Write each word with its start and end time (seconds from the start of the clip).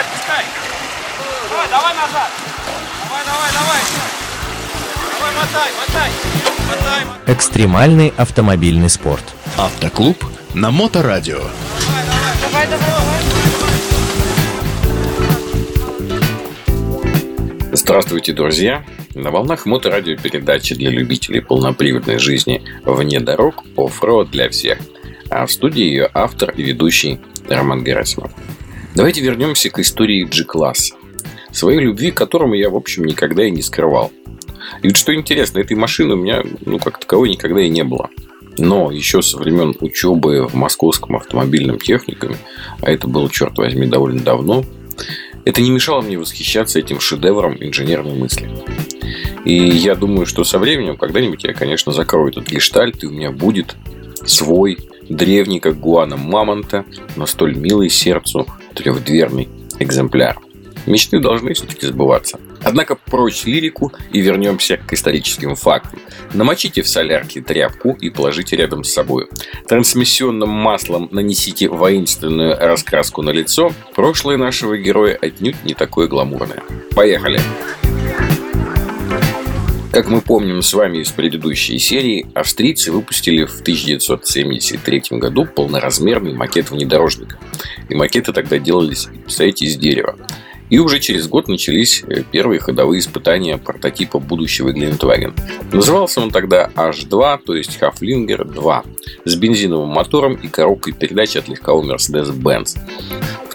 Пускай, 0.00 0.18
пускай. 0.18 0.44
Давай, 1.50 1.68
давай 1.68 1.94
назад. 1.94 2.30
Давай, 3.04 3.24
давай, 3.26 3.52
давай. 3.52 3.80
Давай, 5.12 5.32
мотай, 5.36 5.70
мотай. 5.78 6.10
Мотай, 6.68 7.04
мотай. 7.04 7.34
Экстремальный 7.34 8.14
автомобильный 8.16 8.88
спорт. 8.88 9.24
Автоклуб 9.58 10.24
на 10.54 10.70
Моторадио. 10.70 11.40
Давай, 11.40 12.66
давай, 12.66 12.66
давай. 12.66 13.00
Здравствуйте, 17.72 18.32
друзья! 18.32 18.84
На 19.14 19.30
волнах 19.30 19.66
моторадио 19.66 20.16
передачи 20.16 20.74
для 20.74 20.90
любителей 20.90 21.40
полноприводной 21.40 22.18
жизни 22.18 22.62
вне 22.84 23.20
дорог 23.20 23.64
оффроуд 23.76 24.30
для 24.30 24.48
всех. 24.48 24.78
А 25.28 25.44
в 25.44 25.52
студии 25.52 25.82
ее 25.82 26.08
автор 26.14 26.50
и 26.50 26.62
ведущий 26.62 27.20
Роман 27.48 27.84
Герасимов. 27.84 28.32
Давайте 28.94 29.20
вернемся 29.20 29.70
к 29.70 29.78
истории 29.78 30.24
G-класса. 30.24 30.94
Своей 31.52 31.80
любви 31.80 32.10
к 32.10 32.16
которому 32.16 32.54
я, 32.54 32.70
в 32.70 32.76
общем, 32.76 33.04
никогда 33.04 33.44
и 33.44 33.50
не 33.50 33.62
скрывал. 33.62 34.10
И 34.82 34.88
вот 34.88 34.96
что 34.96 35.14
интересно, 35.14 35.58
этой 35.58 35.76
машины 35.76 36.14
у 36.14 36.16
меня, 36.16 36.42
ну, 36.64 36.78
как 36.78 36.98
таковой 36.98 37.30
никогда 37.30 37.60
и 37.60 37.68
не 37.68 37.84
было. 37.84 38.10
Но 38.58 38.90
еще 38.90 39.22
со 39.22 39.38
времен 39.38 39.74
учебы 39.80 40.46
в 40.46 40.54
Московском 40.54 41.16
автомобильном 41.16 41.78
техникуме, 41.78 42.36
а 42.82 42.90
это 42.90 43.06
было, 43.06 43.30
черт 43.30 43.56
возьми, 43.58 43.86
довольно 43.86 44.20
давно, 44.20 44.64
это 45.44 45.60
не 45.62 45.70
мешало 45.70 46.02
мне 46.02 46.18
восхищаться 46.18 46.78
этим 46.78 47.00
шедевром 47.00 47.56
инженерной 47.58 48.14
мысли. 48.14 48.50
И 49.44 49.54
я 49.54 49.94
думаю, 49.94 50.26
что 50.26 50.44
со 50.44 50.58
временем 50.58 50.96
когда-нибудь 50.96 51.44
я, 51.44 51.54
конечно, 51.54 51.92
закрою 51.92 52.30
этот 52.30 52.48
гештальт, 52.48 53.02
и 53.02 53.06
у 53.06 53.10
меня 53.10 53.30
будет 53.30 53.76
свой, 54.26 54.78
древний, 55.10 55.60
как 55.60 55.78
гуана 55.78 56.16
мамонта, 56.16 56.86
но 57.16 57.26
столь 57.26 57.56
милый 57.56 57.90
сердцу 57.90 58.46
трехдверный 58.74 59.48
экземпляр. 59.78 60.38
Мечты 60.86 61.18
должны 61.18 61.52
все-таки 61.52 61.86
сбываться. 61.86 62.40
Однако 62.62 62.94
прочь 62.94 63.44
лирику 63.44 63.92
и 64.12 64.20
вернемся 64.20 64.76
к 64.78 64.92
историческим 64.92 65.54
фактам. 65.54 65.98
Намочите 66.32 66.82
в 66.82 66.88
солярке 66.88 67.40
тряпку 67.40 67.96
и 68.00 68.10
положите 68.10 68.56
рядом 68.56 68.84
с 68.84 68.92
собой. 68.92 69.28
Трансмиссионным 69.68 70.48
маслом 70.48 71.08
нанесите 71.10 71.68
воинственную 71.68 72.56
раскраску 72.58 73.22
на 73.22 73.30
лицо. 73.30 73.72
Прошлое 73.94 74.36
нашего 74.36 74.76
героя 74.76 75.18
отнюдь 75.20 75.62
не 75.64 75.74
такое 75.74 76.06
гламурное. 76.06 76.62
Поехали! 76.94 77.40
Как 79.92 80.08
мы 80.08 80.20
помним 80.20 80.62
с 80.62 80.72
вами 80.72 80.98
из 80.98 81.10
предыдущей 81.10 81.78
серии, 81.80 82.28
австрийцы 82.34 82.92
выпустили 82.92 83.44
в 83.44 83.60
1973 83.60 85.18
году 85.18 85.46
полноразмерный 85.46 86.32
макет 86.32 86.70
внедорожника. 86.70 87.38
И 87.88 87.96
макеты 87.96 88.32
тогда 88.32 88.58
делались, 88.58 89.08
представляете, 89.24 89.64
из 89.64 89.76
дерева. 89.76 90.16
И 90.68 90.78
уже 90.78 91.00
через 91.00 91.26
год 91.26 91.48
начались 91.48 92.04
э, 92.06 92.22
первые 92.22 92.60
ходовые 92.60 93.00
испытания 93.00 93.58
прототипа 93.58 94.20
будущего 94.20 94.72
Гелендваген. 94.72 95.34
Назывался 95.72 96.20
он 96.20 96.30
тогда 96.30 96.70
H2, 96.76 97.40
то 97.44 97.56
есть 97.56 97.76
Haflinger 97.80 98.44
2, 98.44 98.84
с 99.24 99.34
бензиновым 99.34 99.88
мотором 99.88 100.34
и 100.34 100.46
коробкой 100.46 100.92
передач 100.92 101.34
от 101.34 101.48
легкового 101.48 101.96
Mercedes-Benz. 101.96 102.78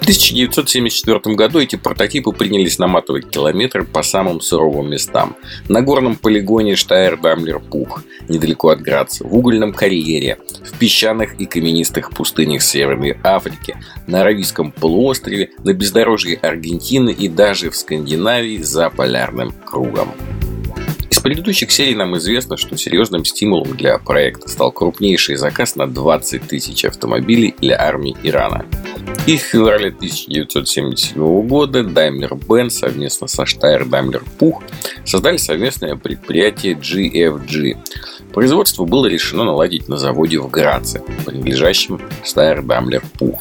В 0.06 0.08
1974 0.08 1.36
году 1.36 1.58
эти 1.58 1.78
прототипы 1.78 2.32
принялись 2.32 2.78
наматывать 2.78 3.28
километры 3.28 3.86
по 3.86 4.04
самым 4.04 4.40
суровым 4.40 4.92
местам. 4.92 5.36
На 5.68 5.82
горном 5.82 6.16
полигоне 6.16 6.76
штайр 6.76 7.20
дамлер 7.20 7.60
пух 7.60 8.04
недалеко 8.30 8.70
от 8.70 8.82
Граца, 8.82 9.26
в 9.26 9.36
угольном 9.36 9.74
карьере, 9.74 10.38
в 10.64 10.78
песчаных 10.78 11.40
и 11.40 11.48
каменистых 11.48 12.12
пустынях 12.12 12.62
Северной 12.62 13.18
Африки, 13.24 13.78
на 14.06 14.22
Аравийском 14.22 14.72
полуострове, 14.72 15.50
на 15.64 15.74
бездорожье 15.74 16.38
Аргентины 16.38 17.10
и 17.10 17.28
даже 17.28 17.72
в 17.72 17.76
Скандинавии 17.76 18.60
за 18.60 18.92
полярным 18.92 19.54
кругом. 19.66 20.12
Из 21.10 21.20
предыдущих 21.20 21.72
серий 21.72 21.96
нам 21.96 22.16
известно, 22.18 22.58
что 22.58 22.78
серьезным 22.78 23.26
стимулом 23.26 23.76
для 23.76 23.98
проекта 23.98 24.50
стал 24.50 24.72
крупнейший 24.72 25.38
заказ 25.38 25.76
на 25.76 25.88
20 25.88 26.44
тысяч 26.44 26.86
автомобилей 26.86 27.56
для 27.60 27.82
армии 27.82 28.16
Ирана. 28.22 28.66
И 29.28 29.38
в 29.38 29.42
феврале 29.42 29.88
1977 29.88 31.48
года 31.48 31.80
Daimler-Benz 31.80 32.70
совместно 32.70 33.26
со 33.26 33.44
Puch 34.40 34.62
создали 35.04 35.38
совместное 35.38 35.96
предприятие 35.96 36.76
GFG. 36.76 37.76
Производство 38.32 38.86
было 38.86 39.08
решено 39.08 39.46
наладить 39.46 39.90
на 39.90 39.98
заводе 39.98 40.38
в 40.38 40.48
Граце, 40.52 41.02
принадлежащем 41.26 42.00
Puch. 43.20 43.40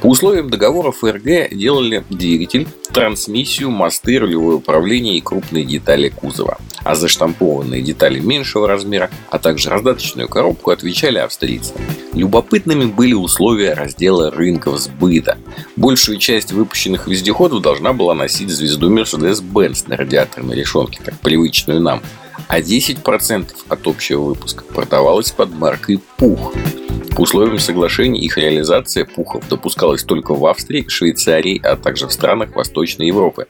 По 0.00 0.06
условиям 0.06 0.48
договора 0.48 0.92
ФРГ 0.92 1.54
делали 1.54 2.02
двигатель, 2.08 2.66
трансмиссию, 2.90 3.70
мосты, 3.70 4.18
рулевое 4.18 4.56
управление 4.56 5.18
и 5.18 5.20
крупные 5.20 5.64
детали 5.64 6.08
кузова. 6.08 6.58
А 6.82 6.94
за 6.94 7.08
штампованные 7.08 7.82
детали 7.82 8.18
меньшего 8.18 8.66
размера, 8.66 9.10
а 9.28 9.38
также 9.38 9.68
раздаточную 9.68 10.26
коробку 10.26 10.70
отвечали 10.70 11.18
австрийцы. 11.18 11.74
Любопытными 12.14 12.86
были 12.86 13.12
условия 13.12 13.74
раздела 13.74 14.30
рынков 14.30 14.78
сбыта. 14.78 15.36
Большую 15.76 16.18
часть 16.18 16.52
выпущенных 16.52 17.06
вездеходов 17.06 17.60
должна 17.60 17.92
была 17.92 18.14
носить 18.14 18.48
звезду 18.48 18.90
Mercedes-Benz 18.90 19.84
на 19.86 19.98
радиаторной 19.98 20.56
решетке, 20.56 21.00
как 21.04 21.20
привычную 21.20 21.80
нам, 21.80 22.00
а 22.48 22.60
10% 22.60 23.48
от 23.68 23.86
общего 23.86 24.22
выпуска 24.22 24.64
продавалось 24.64 25.30
под 25.30 25.52
маркой 25.52 26.00
«Пух». 26.16 26.54
По 27.16 27.22
условиям 27.22 27.58
соглашений 27.58 28.20
их 28.20 28.38
реализация 28.38 29.04
пухов 29.04 29.48
допускалась 29.48 30.04
только 30.04 30.34
в 30.34 30.46
Австрии, 30.46 30.86
Швейцарии, 30.88 31.60
а 31.62 31.76
также 31.76 32.06
в 32.06 32.12
странах 32.12 32.54
Восточной 32.54 33.08
Европы. 33.08 33.46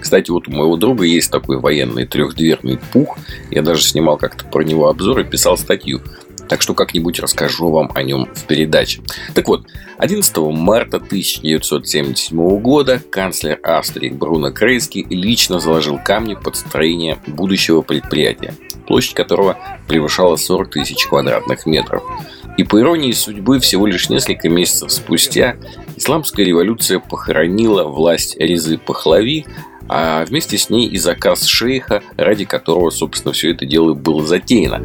Кстати, 0.00 0.30
вот 0.30 0.48
у 0.48 0.50
моего 0.50 0.76
друга 0.76 1.04
есть 1.04 1.30
такой 1.30 1.58
военный 1.58 2.06
трехдверный 2.06 2.78
пух. 2.92 3.18
Я 3.50 3.62
даже 3.62 3.82
снимал 3.82 4.16
как-то 4.16 4.44
про 4.44 4.62
него 4.62 4.88
обзор 4.88 5.20
и 5.20 5.24
писал 5.24 5.56
статью. 5.56 6.00
Так 6.48 6.62
что 6.62 6.74
как-нибудь 6.74 7.20
расскажу 7.20 7.70
вам 7.70 7.90
о 7.94 8.02
нем 8.02 8.28
в 8.34 8.44
передаче. 8.44 9.00
Так 9.34 9.48
вот, 9.48 9.66
11 9.98 10.36
марта 10.38 10.96
1977 10.98 12.58
года 12.60 13.00
канцлер 13.10 13.58
Австрии 13.62 14.10
Бруно 14.10 14.50
Крейский 14.50 15.06
лично 15.08 15.60
заложил 15.60 15.98
камни 16.04 16.34
под 16.34 16.56
строение 16.56 17.18
будущего 17.26 17.82
предприятия, 17.82 18.54
площадь 18.86 19.14
которого 19.14 19.56
превышала 19.88 20.36
40 20.36 20.70
тысяч 20.70 21.06
квадратных 21.06 21.66
метров. 21.66 22.02
И 22.58 22.64
по 22.64 22.78
иронии 22.80 23.12
судьбы, 23.12 23.60
всего 23.60 23.86
лишь 23.86 24.10
несколько 24.10 24.48
месяцев 24.48 24.92
спустя 24.92 25.56
исламская 25.96 26.44
революция 26.44 26.98
похоронила 26.98 27.84
власть 27.84 28.36
Резы 28.36 28.76
Пахлави, 28.76 29.46
а 29.88 30.24
вместе 30.24 30.58
с 30.58 30.68
ней 30.68 30.88
и 30.88 30.98
заказ 30.98 31.44
шейха, 31.44 32.02
ради 32.16 32.44
которого, 32.44 32.90
собственно, 32.90 33.32
все 33.32 33.52
это 33.52 33.64
дело 33.64 33.94
было 33.94 34.24
затеяно. 34.24 34.82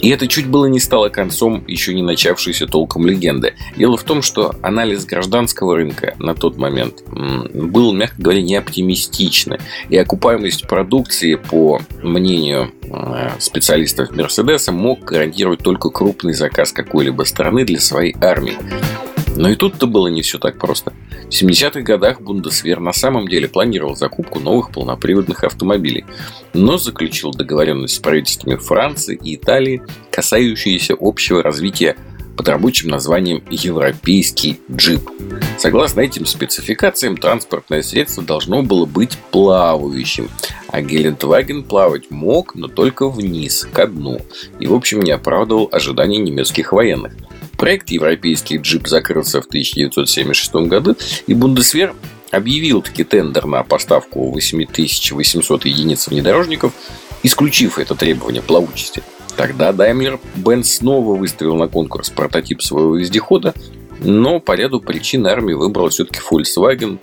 И 0.00 0.08
это 0.10 0.26
чуть 0.28 0.46
было 0.46 0.66
не 0.66 0.80
стало 0.80 1.08
концом 1.08 1.64
еще 1.66 1.94
не 1.94 2.02
начавшейся 2.02 2.66
толком 2.66 3.06
легенды. 3.06 3.54
Дело 3.76 3.96
в 3.96 4.04
том, 4.04 4.22
что 4.22 4.54
анализ 4.62 5.04
гражданского 5.04 5.76
рынка 5.76 6.14
на 6.18 6.34
тот 6.34 6.56
момент 6.56 7.02
был, 7.06 7.92
мягко 7.92 8.20
говоря, 8.20 8.42
не 8.42 8.56
оптимистичный. 8.56 9.58
И 9.88 9.96
окупаемость 9.96 10.66
продукции, 10.66 11.34
по 11.34 11.80
мнению 12.02 12.72
э, 12.84 13.30
специалистов 13.38 14.10
Мерседеса, 14.14 14.72
мог 14.72 15.04
гарантировать 15.04 15.60
только 15.60 15.90
крупный 15.90 16.34
заказ 16.34 16.72
какой-либо 16.72 17.22
страны 17.24 17.64
для 17.64 17.80
своей 17.80 18.14
армии. 18.20 18.56
Но 19.36 19.50
и 19.50 19.54
тут-то 19.54 19.86
было 19.86 20.08
не 20.08 20.22
все 20.22 20.38
так 20.38 20.58
просто. 20.58 20.92
В 21.24 21.28
70-х 21.28 21.80
годах 21.82 22.20
Бундесвер 22.20 22.80
на 22.80 22.92
самом 22.92 23.28
деле 23.28 23.48
планировал 23.48 23.94
закупку 23.94 24.40
новых 24.40 24.70
полноприводных 24.70 25.44
автомобилей, 25.44 26.04
но 26.54 26.78
заключил 26.78 27.32
договоренность 27.32 27.96
с 27.96 27.98
правительствами 27.98 28.56
Франции 28.56 29.18
и 29.22 29.36
Италии, 29.36 29.82
касающиеся 30.10 30.96
общего 30.98 31.42
развития 31.42 31.96
под 32.36 32.48
рабочим 32.48 32.90
названием 32.90 33.42
«Европейский 33.50 34.60
джип». 34.70 35.08
Согласно 35.58 36.00
этим 36.00 36.26
спецификациям, 36.26 37.16
транспортное 37.16 37.82
средство 37.82 38.22
должно 38.22 38.62
было 38.62 38.84
быть 38.84 39.16
плавающим, 39.30 40.28
а 40.68 40.82
Гелендваген 40.82 41.64
плавать 41.64 42.10
мог, 42.10 42.54
но 42.54 42.68
только 42.68 43.08
вниз, 43.08 43.66
ко 43.72 43.86
дну, 43.86 44.20
и 44.60 44.66
в 44.66 44.74
общем 44.74 45.00
не 45.00 45.12
оправдывал 45.12 45.68
ожиданий 45.72 46.18
немецких 46.18 46.72
военных. 46.72 47.12
Проект 47.56 47.90
«Европейский 47.90 48.58
джип» 48.58 48.86
закрылся 48.86 49.40
в 49.40 49.46
1976 49.46 50.68
году, 50.68 50.96
и 51.26 51.34
Бундесвер 51.34 51.94
объявил 52.30 52.82
таки 52.82 53.04
тендер 53.04 53.46
на 53.46 53.62
поставку 53.62 54.30
8800 54.30 55.64
единиц 55.64 56.08
внедорожников, 56.08 56.72
исключив 57.22 57.78
это 57.78 57.94
требование 57.94 58.42
плавучести. 58.42 59.02
Тогда 59.36 59.70
Daimler-Benz 59.70 60.64
снова 60.64 61.16
выставил 61.16 61.56
на 61.56 61.68
конкурс 61.68 62.10
прототип 62.10 62.62
своего 62.62 62.96
вездехода, 62.96 63.54
но 64.00 64.40
по 64.40 64.52
ряду 64.52 64.80
причин 64.80 65.26
армия 65.26 65.56
выбрала 65.56 65.88
все-таки 65.90 66.20
Volkswagen 66.20 66.98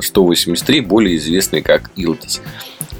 183, 0.00 0.78
э, 0.78 0.82
более 0.82 1.16
известный 1.16 1.62
как 1.62 1.90
Iltis. 1.96 2.40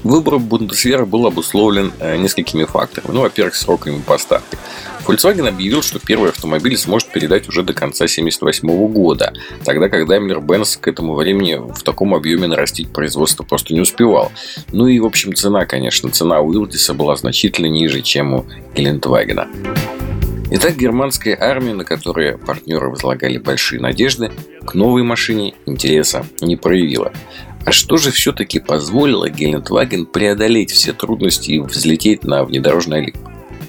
Выбор 0.05 0.39
Бундесвера 0.39 1.07
был 1.07 1.27
обусловлен 1.27 1.91
э, 1.99 2.19
несколькими 2.19 2.65
факторами. 2.65 3.15
Ну, 3.15 3.23
во-первых, 3.23 3.55
сроками 3.55 4.03
поставки. 4.07 4.59
Volkswagen 5.07 5.49
объявил, 5.49 5.83
что 5.83 5.99
первый 5.99 6.29
автомобиль 6.29 6.77
сможет 6.77 7.11
передать 7.11 7.49
уже 7.49 7.63
до 7.63 7.73
конца 7.73 8.05
1978 8.05 8.93
года, 8.93 9.33
тогда 9.65 9.89
как 9.89 10.07
Daimler-Benz 10.09 10.79
к 10.79 10.89
этому 10.89 11.15
времени 11.15 11.55
в 11.55 11.83
таком 11.83 12.15
объеме 12.15 12.47
нарастить 12.47 12.93
производство 12.93 13.45
просто 13.45 13.73
не 13.73 13.81
успевал. 13.81 14.31
Ну 14.73 14.89
и, 14.89 15.01
в 15.01 15.07
общем, 15.07 15.35
цена, 15.35 15.65
конечно, 15.65 16.11
цена 16.11 16.41
у 16.41 16.53
Илдиса 16.53 16.93
была 16.93 17.17
значительно 17.17 17.67
ниже, 17.67 18.03
чем 18.03 18.35
у 18.35 18.47
Гелендвагена. 18.75 19.49
Итак, 20.51 20.77
германская 20.77 21.37
армия, 21.41 21.73
на 21.73 21.85
которой 21.85 22.37
партнеры 22.37 22.91
возлагали 22.91 23.39
большие 23.39 23.81
надежды, 23.81 24.31
к 24.67 24.75
новой 24.75 25.03
машине 25.03 25.55
интереса 25.67 26.27
не 26.43 26.57
проявила. 26.57 27.13
А 27.65 27.73
что 27.73 27.97
же 27.97 28.11
все-таки 28.11 28.61
позволило 28.61 29.31
Гелендваген 29.31 30.07
преодолеть 30.07 30.71
все 30.71 30.93
трудности 30.93 31.53
и 31.53 31.61
взлететь 31.61 32.25
на 32.25 32.45
внедорожный 32.45 32.99
Олимп? 32.99 33.17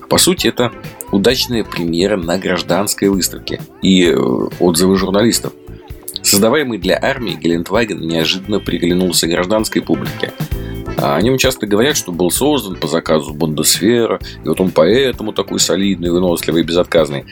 По 0.09 0.17
сути, 0.17 0.47
это 0.47 0.71
удачная 1.11 1.63
премьера 1.63 2.17
на 2.17 2.37
гражданской 2.37 3.07
выставке 3.07 3.61
и 3.81 4.05
э, 4.05 4.15
отзывы 4.59 4.97
журналистов. 4.97 5.53
Создаваемый 6.21 6.77
для 6.77 6.99
армии 7.01 7.37
Гелендваген 7.41 7.99
неожиданно 7.99 8.59
приглянулся 8.59 9.27
гражданской 9.27 9.81
публике. 9.81 10.33
А 10.97 11.15
о 11.15 11.21
нем 11.21 11.37
часто 11.37 11.67
говорят, 11.67 11.97
что 11.97 12.11
был 12.11 12.31
создан 12.31 12.75
по 12.75 12.87
заказу 12.87 13.33
Бундесвера, 13.33 14.19
и 14.43 14.47
вот 14.47 14.59
он 14.59 14.71
поэтому 14.71 15.33
такой 15.33 15.59
солидный, 15.59 16.09
выносливый, 16.09 16.63
безотказный. 16.63 17.25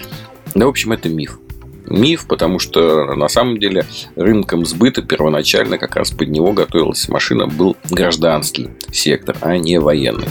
Да, 0.56 0.66
в 0.66 0.70
общем, 0.70 0.92
это 0.92 1.10
миф 1.10 1.40
миф, 1.88 2.26
потому 2.28 2.60
что 2.60 3.16
на 3.16 3.28
самом 3.28 3.60
деле 3.60 3.86
рынком 4.16 4.66
сбыта 4.66 5.02
первоначально 5.02 5.78
как 5.78 5.96
раз 5.96 6.12
под 6.12 6.30
него 6.30 6.54
готовилась 6.54 7.08
машина 7.10 7.48
был 7.48 7.76
гражданский 7.90 8.70
сектор, 8.92 9.38
а 9.42 9.58
не 9.58 9.80
военный. 9.80 10.28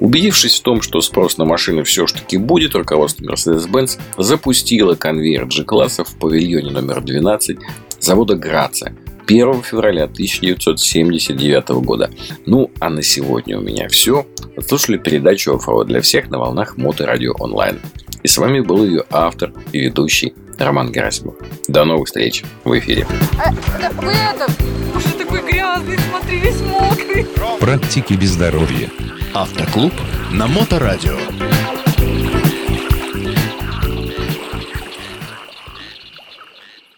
Убедившись 0.00 0.58
в 0.58 0.62
том, 0.62 0.82
что 0.82 1.00
спрос 1.00 1.38
на 1.38 1.44
машины 1.44 1.84
все-таки 1.84 2.36
будет, 2.36 2.74
руководство 2.74 3.24
Mercedes-Benz 3.24 3.98
запустило 4.18 4.94
конвейер 4.94 5.46
G-класса 5.46 6.04
в 6.04 6.14
павильоне 6.16 6.70
номер 6.70 7.00
12 7.00 7.58
завода 8.00 8.34
Граца 8.34 8.92
1 9.26 9.62
февраля 9.62 10.04
1979 10.04 11.68
года. 11.84 12.10
Ну, 12.46 12.70
а 12.80 12.90
на 12.90 13.02
сегодня 13.02 13.58
у 13.58 13.62
меня 13.62 13.88
все. 13.88 14.26
Слушали 14.66 14.98
передачу 14.98 15.54
«Оффроуд 15.54 15.86
для 15.86 16.00
всех» 16.00 16.30
на 16.30 16.38
волнах 16.38 16.76
Моторадио 16.76 17.32
онлайн. 17.38 17.80
И 18.22 18.28
с 18.28 18.38
вами 18.38 18.60
был 18.60 18.84
ее 18.84 19.04
автор 19.10 19.52
и 19.72 19.80
ведущий 19.80 20.34
Роман 20.62 20.92
Герасимов. 20.92 21.34
До 21.68 21.84
новых 21.84 22.06
встреч 22.06 22.44
в 22.64 22.78
эфире. 22.78 23.06
А, 23.38 23.52
да, 23.80 23.90
вы 23.90 24.12
это, 24.12 24.46
уже 24.94 25.08
такой 25.14 25.42
грязный, 25.42 25.98
смотри, 26.10 26.38
весь 26.38 26.60
мокрый. 26.60 27.26
Практики 27.60 28.14
без 28.14 28.30
здоровья. 28.30 28.90
Автоклуб 29.32 29.92
на 30.30 30.46
Моторадио. 30.46 31.16